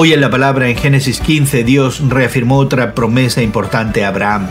Hoy 0.00 0.12
en 0.12 0.20
la 0.20 0.30
palabra 0.30 0.68
en 0.68 0.76
Génesis 0.76 1.18
15 1.18 1.64
Dios 1.64 2.00
reafirmó 2.08 2.58
otra 2.58 2.94
promesa 2.94 3.42
importante 3.42 4.04
a 4.04 4.08
Abraham. 4.10 4.46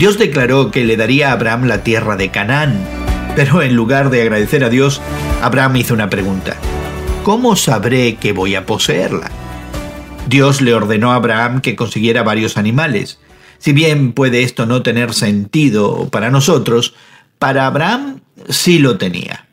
Dios 0.00 0.18
declaró 0.18 0.72
que 0.72 0.84
le 0.84 0.96
daría 0.96 1.28
a 1.28 1.34
Abraham 1.34 1.66
la 1.66 1.84
tierra 1.84 2.16
de 2.16 2.32
Canaán, 2.32 2.76
pero 3.36 3.62
en 3.62 3.76
lugar 3.76 4.10
de 4.10 4.22
agradecer 4.22 4.64
a 4.64 4.70
Dios, 4.70 5.00
Abraham 5.42 5.76
hizo 5.76 5.94
una 5.94 6.10
pregunta. 6.10 6.56
¿Cómo 7.22 7.54
sabré 7.54 8.16
que 8.16 8.32
voy 8.32 8.56
a 8.56 8.66
poseerla? 8.66 9.30
Dios 10.26 10.60
le 10.60 10.74
ordenó 10.74 11.12
a 11.12 11.14
Abraham 11.14 11.60
que 11.60 11.76
consiguiera 11.76 12.24
varios 12.24 12.56
animales. 12.56 13.20
Si 13.58 13.72
bien 13.72 14.12
puede 14.12 14.42
esto 14.42 14.66
no 14.66 14.82
tener 14.82 15.14
sentido 15.14 16.08
para 16.10 16.32
nosotros, 16.32 16.96
para 17.38 17.68
Abraham 17.68 18.22
sí 18.48 18.80
lo 18.80 18.98
tenía. 18.98 19.43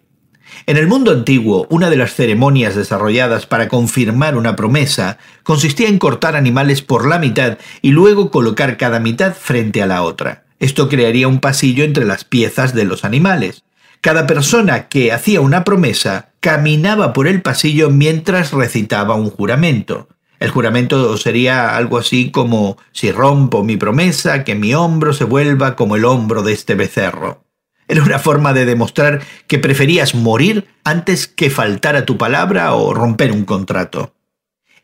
En 0.67 0.77
el 0.77 0.87
mundo 0.87 1.11
antiguo, 1.11 1.65
una 1.69 1.89
de 1.89 1.97
las 1.97 2.13
ceremonias 2.13 2.75
desarrolladas 2.75 3.45
para 3.45 3.67
confirmar 3.67 4.35
una 4.35 4.55
promesa 4.55 5.17
consistía 5.43 5.89
en 5.89 5.97
cortar 5.97 6.35
animales 6.35 6.81
por 6.81 7.07
la 7.07 7.17
mitad 7.17 7.57
y 7.81 7.91
luego 7.91 8.29
colocar 8.29 8.77
cada 8.77 8.99
mitad 8.99 9.33
frente 9.33 9.81
a 9.81 9.87
la 9.87 10.03
otra. 10.03 10.43
Esto 10.59 10.87
crearía 10.87 11.27
un 11.27 11.39
pasillo 11.39 11.83
entre 11.83 12.05
las 12.05 12.23
piezas 12.23 12.75
de 12.75 12.85
los 12.85 13.03
animales. 13.03 13.63
Cada 14.01 14.27
persona 14.27 14.87
que 14.87 15.11
hacía 15.11 15.41
una 15.41 15.63
promesa 15.63 16.29
caminaba 16.39 17.13
por 17.13 17.27
el 17.27 17.41
pasillo 17.41 17.89
mientras 17.89 18.51
recitaba 18.51 19.15
un 19.15 19.31
juramento. 19.31 20.07
El 20.39 20.49
juramento 20.49 21.17
sería 21.17 21.75
algo 21.75 21.97
así 21.97 22.31
como 22.31 22.77
si 22.91 23.11
rompo 23.11 23.63
mi 23.63 23.77
promesa, 23.77 24.43
que 24.43 24.55
mi 24.55 24.73
hombro 24.73 25.13
se 25.13 25.23
vuelva 25.23 25.75
como 25.75 25.95
el 25.95 26.05
hombro 26.05 26.41
de 26.41 26.53
este 26.53 26.73
becerro. 26.73 27.43
Era 27.91 28.03
una 28.03 28.19
forma 28.19 28.53
de 28.53 28.65
demostrar 28.65 29.21
que 29.47 29.59
preferías 29.59 30.15
morir 30.15 30.65
antes 30.85 31.27
que 31.27 31.49
faltar 31.49 31.97
a 31.97 32.05
tu 32.05 32.17
palabra 32.17 32.73
o 32.73 32.93
romper 32.93 33.33
un 33.33 33.43
contrato. 33.43 34.15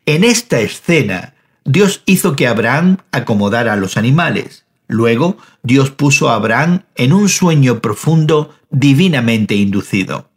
En 0.04 0.24
esta 0.24 0.60
escena, 0.60 1.32
Dios 1.64 2.02
hizo 2.04 2.36
que 2.36 2.46
Abraham 2.46 2.98
acomodara 3.10 3.72
a 3.72 3.76
los 3.76 3.96
animales. 3.96 4.66
Luego, 4.88 5.38
Dios 5.62 5.90
puso 5.90 6.28
a 6.28 6.34
Abraham 6.34 6.82
en 6.96 7.14
un 7.14 7.30
sueño 7.30 7.80
profundo 7.80 8.54
divinamente 8.68 9.54
inducido. 9.54 10.28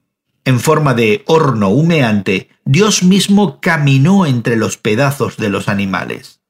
En 0.46 0.62
forma 0.62 0.94
de 0.94 1.24
horno 1.28 1.68
humeante, 1.68 2.48
Dios 2.64 3.04
mismo 3.04 3.60
caminó 3.60 4.26
entre 4.26 4.56
los 4.56 4.78
pedazos 4.78 5.36
de 5.36 5.50
los 5.50 5.68
animales. 5.68 6.41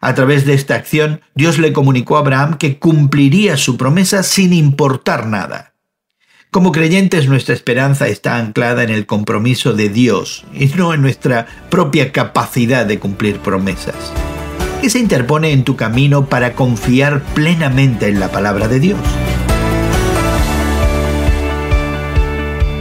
A 0.00 0.14
través 0.14 0.44
de 0.44 0.54
esta 0.54 0.74
acción, 0.74 1.20
Dios 1.34 1.58
le 1.58 1.72
comunicó 1.72 2.16
a 2.16 2.20
Abraham 2.20 2.58
que 2.58 2.78
cumpliría 2.78 3.56
su 3.56 3.76
promesa 3.76 4.22
sin 4.22 4.52
importar 4.52 5.26
nada. 5.26 5.74
Como 6.50 6.72
creyentes 6.72 7.28
nuestra 7.28 7.54
esperanza 7.54 8.08
está 8.08 8.36
anclada 8.36 8.82
en 8.82 8.90
el 8.90 9.04
compromiso 9.04 9.74
de 9.74 9.88
Dios 9.88 10.44
y 10.54 10.66
no 10.66 10.94
en 10.94 11.02
nuestra 11.02 11.46
propia 11.70 12.12
capacidad 12.12 12.86
de 12.86 12.98
cumplir 12.98 13.40
promesas. 13.40 13.94
¿Qué 14.80 14.88
se 14.90 14.98
interpone 14.98 15.50
en 15.52 15.64
tu 15.64 15.76
camino 15.76 16.26
para 16.26 16.54
confiar 16.54 17.22
plenamente 17.34 18.08
en 18.08 18.20
la 18.20 18.30
palabra 18.30 18.68
de 18.68 18.80
Dios? 18.80 18.98